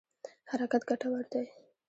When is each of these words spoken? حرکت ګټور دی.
حرکت 0.49 0.81
ګټور 0.89 1.23
دی. 1.31 1.43